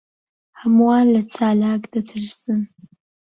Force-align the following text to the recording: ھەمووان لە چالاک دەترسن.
ھەمووان 0.59 1.05
لە 1.13 1.21
چالاک 1.35 1.81
دەترسن. 1.93 2.61